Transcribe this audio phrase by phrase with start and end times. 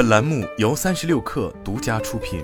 [0.00, 2.42] 本栏目由三十六氪独家出品。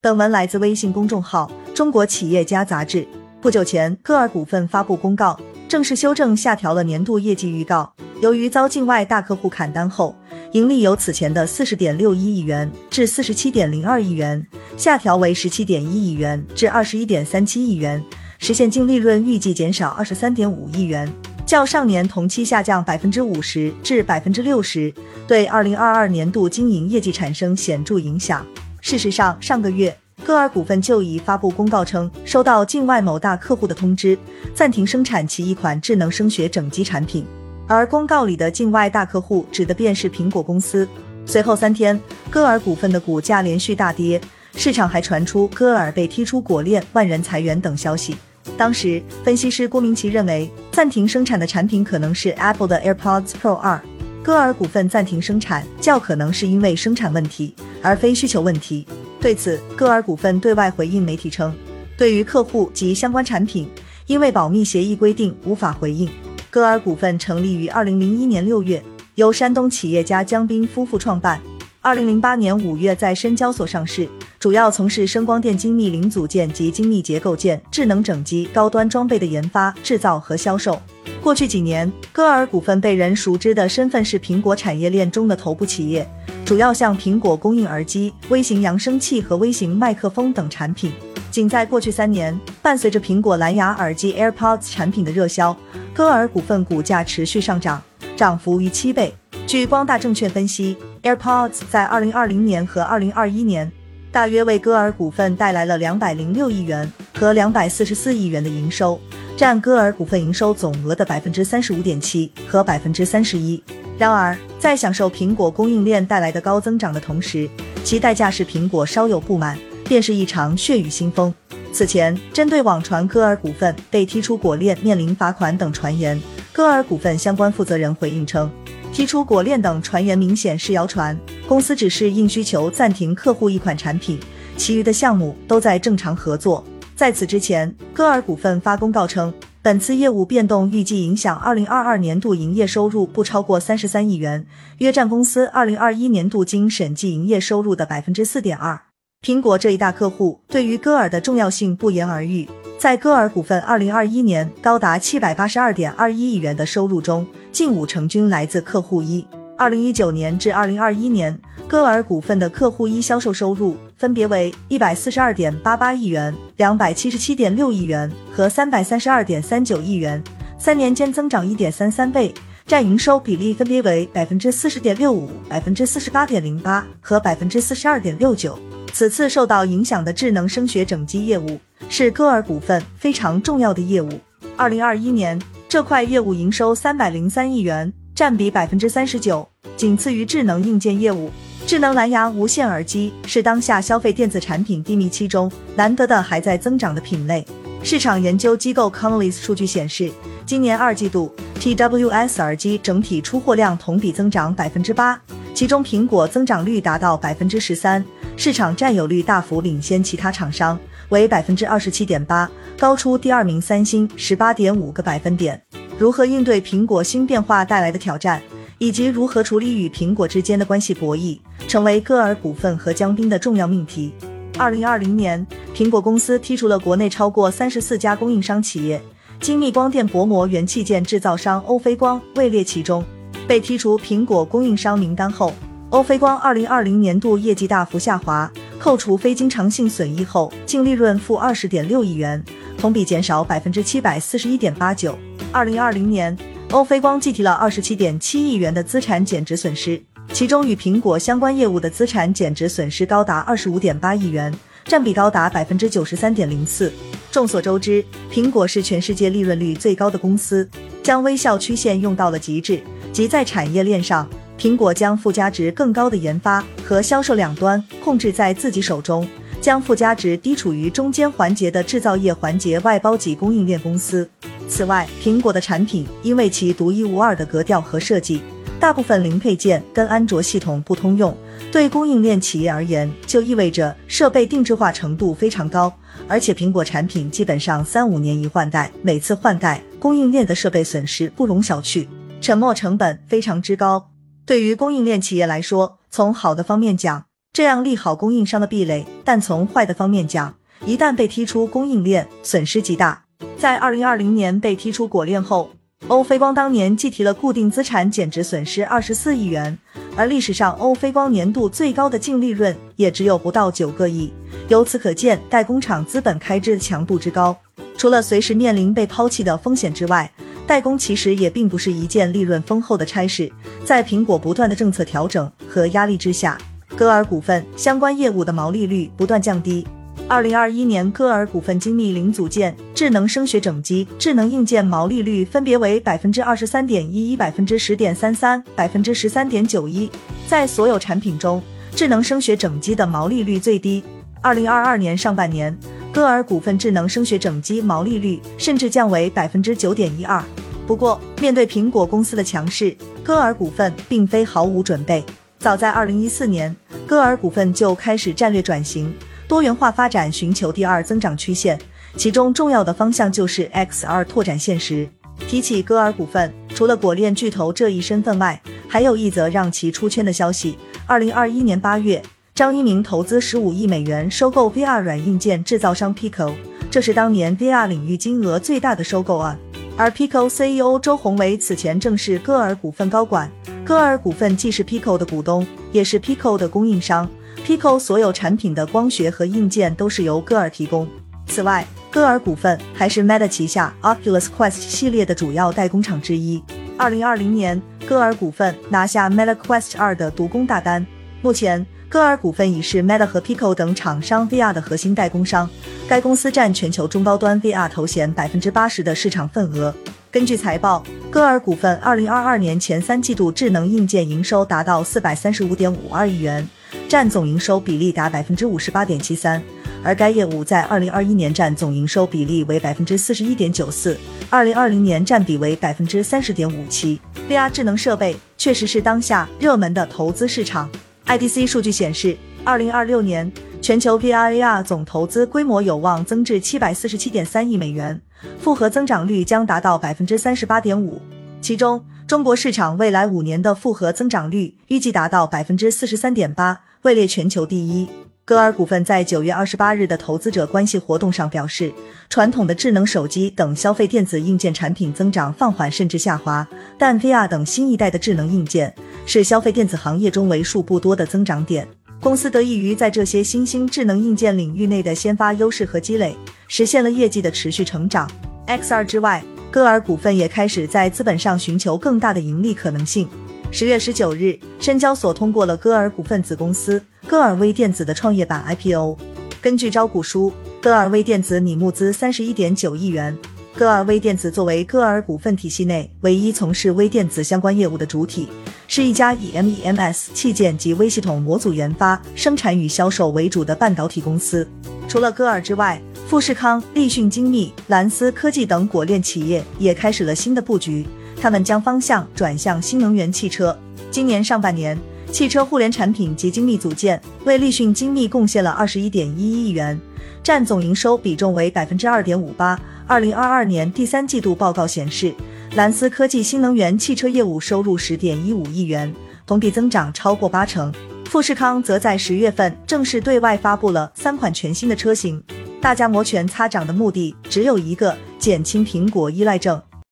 [0.00, 2.98] 本文来自微信公众号《中国企业家杂志》。
[3.40, 5.36] 不久前，歌尔股份发布公告，
[5.68, 7.92] 正式修正下调了年度业绩预告。
[8.20, 10.14] 由于遭境外大客户砍单后，
[10.52, 14.46] 盈利由此前的四十点六一亿元至四十七点零二亿元，
[14.76, 18.00] 下调为十七点一亿元至二十一点三七亿元，
[18.38, 21.12] 实现净利润预计减少二十三点五亿元，
[21.50, 24.94] 较上年同期下降百分之五十至百分之六十，
[25.26, 28.46] 对二零二二年度经营业绩产生显著影响。
[28.80, 29.92] 事实上，上个月。
[30.24, 34.16] 歌尔股份就已发布公告称，收到境外某大客户的通知，
[34.54, 37.26] 暂停生产其一款智能声学整机产品。
[37.66, 40.86] 而公告里的境外大客户指的便是苹果公司。
[41.26, 44.20] 随后三天，歌尔股份的股价连续大跌，
[44.54, 48.14] 市场还传出歌尔被踢出果链、万人裁员等消息。
[48.56, 53.80] 当时，分析师郭明奇认为，暂停生产的产品可能是 Apple 的 AirPods Pro 二。
[54.22, 58.86] 歌尔股份暂停生产，较可能是因为生产问题，而非需求问题。
[59.18, 61.54] 对此，歌尔股份对外回应媒体称，
[61.96, 63.68] 对于客户及相关产品，
[64.06, 66.08] 因为保密协议规定无法回应。
[66.50, 68.82] 歌尔股份成立于二零零一年六月，
[69.14, 71.40] 由山东企业家姜斌夫妇创办。
[71.80, 74.06] 二零零八年五月在深交所上市，
[74.40, 80.80] 主要从事声光电精密零组件及精密结构件、智能整机、高端装备的研发、制造和销售。
[81.22, 86.08] 过去几年，歌尔股份被人熟知的身份是苹果产业链中的头部企业。
[86.42, 90.90] 主要向苹果供应耳机、微型扬声器和微型麦克风等产品。
[91.30, 95.54] 仅在过去三年，伴随着苹果蓝牙耳机 AirPods 产品的热销，
[95.92, 97.82] 歌尔股份股价持续上涨，
[98.16, 99.14] 涨幅逾七倍。
[99.46, 103.72] 据光大证券分析，AirPods 在2020年和2021年
[104.12, 109.00] 大约为歌尔股份带来了206亿元和244亿元的营收，
[109.36, 113.62] 占歌尔股份营收总额的百分之三十五点七和百分之三十一。
[113.96, 117.48] 然而，在享受苹果供应链带来的高增长的同时，
[117.84, 121.32] 其代价是苹果稍有不满，便是一场血雨腥风。
[121.72, 126.20] 此前，针对网传歌尔股份被踢出果链、面临罚款等传言，
[126.52, 128.50] 歌尔股份相关负责人回应称，
[128.92, 131.16] 踢出果链等传言明显是谣传，
[131.50, 134.20] 公司只是应需求暂停客户一款产品，
[134.56, 136.64] 其余的项目都在正常合作。
[136.94, 139.34] 在此之前，歌尔股份发公告称。
[139.60, 144.46] 本次业务变动预计影响二零二二年度营业收入不超过三十三亿元，
[144.78, 148.80] 约占公司二零二一年度经审计营业收入的百分之四点二。
[149.20, 159.26] 苹果这一大客户对于歌尔的重要性不言而喻，在歌尔股份二零二一年高达七百八十二点二一亿元的收入中，近五成均来自客户一。
[159.60, 161.38] 二零一九年至二零二一年，
[161.68, 170.24] 歌尔股份的客户一销售收入分别为一百四十二点八八亿元、两百七十七点六亿元和三百三十二点三九亿元，
[170.58, 172.32] 三年间增长一点三三倍，
[172.64, 178.58] 占营收比例分别为百分之四十点六五、百分之四十八点零八和百分之四十二点六九。
[178.94, 181.60] 此次受到影响的智能声学整机业务
[181.90, 184.08] 是歌尔股份非常重要的业务。
[184.56, 185.38] 二零二一年，
[185.68, 187.92] 这块业务营收三百零三亿元。
[188.20, 189.48] 占比百分之三十九，
[189.78, 191.30] 仅次于智能硬件业务。
[191.66, 197.42] 智能蓝牙无线耳机是当下消费电子产品低迷期中难得的还在增长的品类。
[197.82, 200.12] 市场研究机构 Canalys 数据显示，
[200.44, 205.18] 今年二季度 TWS 耳机整体出货量同比增长百分之八，
[205.54, 208.04] 其中苹果增长率达到百分之十三，
[208.36, 210.78] 市场占有率大幅领先其他厂商，
[211.08, 215.58] 为百分之二十七点八，高出第二名三星十八点五个百分点。
[216.00, 218.40] 如何应对苹果新变化带来的挑战，
[218.78, 221.38] 以及如何处理与苹果之间的关系博弈，
[221.68, 224.10] 成为歌尔股份和江滨的重要命题。
[224.56, 225.46] 二零二零年，
[225.76, 228.98] 苹果公司剔除了国内超过三十四家供应商企业，
[229.42, 233.04] 精密光电薄膜元器件制造商欧菲光位列其中。
[233.46, 235.52] 被剔除苹果供应商名单后，
[235.90, 242.42] 欧菲光二零二零年度业绩大幅下滑，扣除非经常性损益后，净利润负二十点六亿元，
[242.80, 245.16] 同比减少百分之七百四十一点八九。
[245.52, 246.34] 二零二零年，
[246.70, 254.50] 欧菲光计提了二十七点七亿元的资产减值损失，其中与苹果相关业务的资产减值损失高达二十五点八亿元，
[254.86, 256.90] 占比高达百分之九十三点零四。
[257.30, 260.66] 众所周知，苹果是全世界利润率最高的公司，
[261.02, 262.80] 将微笑曲线用到了极致，
[263.12, 264.26] 即在产业链上，
[264.58, 269.28] 苹果将附加值更高的研发和销售两端控制在自己手中，
[269.60, 274.28] 将附加值低处于中间环节的制造业环节外包给供应链公司。
[274.68, 278.40] 此外，苹果的产品因为其独一无二的格调和设计，
[278.78, 281.36] 大部分零配件跟安卓系统不通用。
[281.72, 285.92] 对供应链企业而言，就意味着设备定制化程度非常高，
[286.26, 292.06] 而且苹果产品基本上三五年一换代，每次换代供应链的设备损失不容小觑。
[292.40, 294.10] 沉没成本非常之高。
[294.46, 297.24] 对于供应链企业来说，从好的方面讲，
[297.60, 300.54] 这样利好供应商的壁垒；但从坏的方面讲，
[300.86, 303.22] 一旦被踢出供应链，损失极大。
[303.58, 305.68] 在二零二零年被踢出果链后，
[306.08, 309.78] 欧菲光当年计提了固定资产减值损失二十四亿元，
[310.16, 314.32] 而历史上欧菲光年度最高的净利润也只有不到九个亿。
[314.68, 317.54] 由此可见，代工厂资本开支强度之高。
[317.94, 320.32] 除了随时面临被抛弃的风险之外，
[320.66, 323.52] 代工其实也并不是一件利润丰厚的差事。
[323.84, 326.56] 在苹果不断的政策调整和压力之下，
[327.00, 329.86] 歌尔股份相关业务的毛利率不断降低。
[330.28, 340.10] 二零二一年，歌尔股份精密零组件、智能声学整机、智能硬件毛利率分别为百分之二十三点一一、百分之十点三三、百分之十三点九一。
[340.46, 341.62] 在所有产品中，
[341.96, 344.04] 智能声学整机的毛利率最低。
[344.42, 345.74] 二零二二年上半年，
[346.12, 350.44] 歌尔股份智能声学整机毛利率甚至降为百分之九点一二。
[350.86, 352.94] 不过，面对苹果公司的强势，
[353.24, 355.24] 歌尔股份并非毫无准备。
[355.60, 356.74] 早在二零一四年，
[357.06, 359.14] 歌尔股份就开始战略转型。
[359.46, 361.78] 多元化发展，寻求第二增长曲线，
[362.16, 365.06] 其中重要的方向就是 XR 拓展现实。
[365.46, 368.58] 提起歌尔股份，除了果链巨头这一身份外，
[368.88, 372.22] 还有一则让其出圈的消息：二零二一年八月，
[372.54, 376.54] 张一鸣投资十五亿美元收购 VR 软硬件制造商 Pico，
[376.90, 379.58] 这是当年 VR 领域金额最大的收购案。
[379.98, 383.50] 而 Pico CEO 周鸿祎此前正是歌尔股份高管，
[383.90, 387.28] 歌尔股份既是 Pico 的股东，也是 Pico 的供应商。
[387.66, 391.08] Pico 所有产品的光学和硬件都是由歌尔提供。
[391.48, 396.62] 此外，歌尔股份还是 Meta 旗下 Oculus Quest 系列的主要代工厂之一。
[396.96, 401.04] 二零二零年，歌尔股份拿下 Meta Quest 二的独供大单。
[401.42, 405.68] 目前，歌尔股份已是 Meta 和 Pico 等厂商 VR 的核心代工商。
[406.08, 409.92] 该公司占全球中高端 VR 头衔百分之八十的市场份额。
[410.32, 416.68] 根据财报，歌尔股份二零二二年前三季度智能硬件营收达到四百三十五点五二亿元。
[417.08, 419.60] 占总营收比例达百分之五十八点七三，
[420.04, 424.16] 而该业务在二零二一年占总营收比例为百分之四十一点九四，
[424.48, 427.20] 二零二零年占比为百分之三十点五七。
[427.48, 430.88] VR 智能设备确实是当下热门的投资市场。
[431.26, 433.50] IDC 数据显示，二零二六年
[433.82, 438.20] 全球 VR AR 总投资规模有望增至七百四十七点三亿美元，
[438.58, 441.20] 复合增长率将达到百分之三十八点五，
[441.60, 446.80] 其中中国市场未来五年的复合增长率预计达到百分之四十三点八。
[447.02, 448.06] 位列全球第一。
[448.44, 451.92] 歌尔股份在九月二十八日的投资者关系活动上表示，
[452.28, 456.66] 传统的智能手机等消费电子硬件产品增长放缓甚至下滑，
[456.98, 458.92] 但 VR 等新一代的智能硬件
[459.24, 461.86] 是消费电子行业中为数不多的增长点。
[462.20, 466.36] 公司得益于在这些新兴智能硬件领域内的先发优势和积累，
[466.70, 468.30] 实现了业绩的持续成长。
[468.68, 473.28] XR 之外，歌尔股份也开始在资本上寻求更大的盈利可能性。
[473.72, 479.18] 十月十九日，深交所通过了歌尔股份子公司歌尔微电子的创业板 IPO。
[479.60, 483.36] 根据招股书，歌尔微电子拟募资三十一点九亿元。
[483.74, 488.46] 歌尔微电子作为歌尔股份体系内唯一从事微电子相关业务的主体，
[488.86, 494.68] 是一家以 MEMS 器件及微系统模组研发、生产与销售为主的半导体公司。
[495.08, 501.04] 除了歌尔之外，富士康、立讯精密、蓝思科技等果链企业也开始了新的布局。
[501.40, 503.76] 他们将方向转向新能源汽车。
[504.12, 504.96] 今年上半年，
[505.32, 510.00] 汽车互联产品及精密组件为立讯精密贡献了二十一点一一亿元，
[510.40, 512.80] 占总营收比重为百分之二点五八。
[513.08, 515.34] 二零二二年第三季度报告显示，
[515.74, 519.12] 蓝思科技新能源汽车业务收入十点一五亿元，
[519.44, 520.94] 同比增长超过八成。
[521.24, 525.40] 富士康则在十月份正式对外发布了三款全新的车型，
[525.80, 529.80] 大家摩拳擦掌的目的只有一个：减轻苹果依赖症。